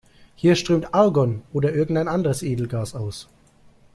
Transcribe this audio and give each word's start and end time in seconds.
Hier 0.35 0.55
strömt 0.55 0.95
Argon 0.95 1.43
oder 1.53 1.75
irgendein 1.75 2.07
anderes 2.07 2.41
Edelgas 2.41 2.95
aus. 2.95 3.29